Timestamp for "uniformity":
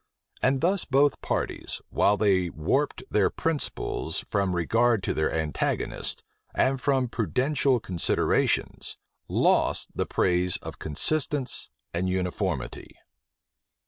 12.09-12.95